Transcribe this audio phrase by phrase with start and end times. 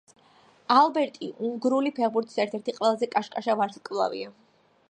[0.75, 4.37] ალბერტი უნგრული ფეხბურთის ერთ-ერთი ყველაზე კაშკაშა ვარსკვლავია.